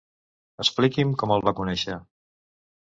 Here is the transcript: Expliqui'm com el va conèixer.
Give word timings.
Expliqui'm 0.65 1.13
com 1.25 1.35
el 1.37 1.47
va 1.51 1.55
conèixer. 1.63 2.01